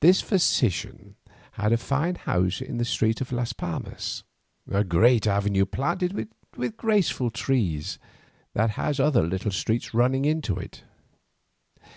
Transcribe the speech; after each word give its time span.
This 0.00 0.20
physician 0.20 1.14
had 1.52 1.72
a 1.72 1.76
fine 1.76 2.16
house 2.16 2.60
in 2.60 2.78
the 2.78 2.84
street 2.84 3.20
of 3.20 3.30
Las 3.30 3.52
Palmas, 3.52 4.24
a 4.68 4.82
great 4.82 5.28
avenue 5.28 5.64
planted 5.64 6.12
with 6.56 6.76
graceful 6.76 7.30
trees, 7.30 8.00
that 8.54 8.70
has 8.70 8.98
other 8.98 9.22
little 9.22 9.52
streets 9.52 9.94
running 9.94 10.24
into 10.24 10.56
it. 10.56 10.82